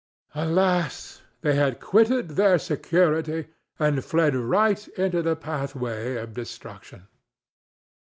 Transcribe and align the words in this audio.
Alas! 0.33 1.21
they 1.41 1.53
had 1.53 1.79
quitted 1.79 2.29
their 2.29 2.57
security 2.57 3.49
and 3.77 4.03
fled 4.03 4.33
right 4.35 4.87
into 4.97 5.21
the 5.21 5.35
pathway 5.35 6.15
of 6.15 6.33
destruction. 6.33 7.07